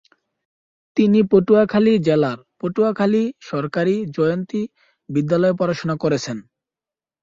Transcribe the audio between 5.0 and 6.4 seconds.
বিদ্যালয়ে পড়াশোনা করেছেন।